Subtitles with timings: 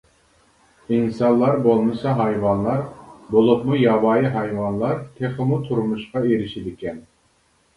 [0.95, 2.81] ئىنسانلار بولمىسا ھايۋانلار،
[3.35, 7.07] بولۇپمۇ ياۋايى ھايۋانلار تېخىمۇ تۇرمۇشقا ئېرىشىدىكەن.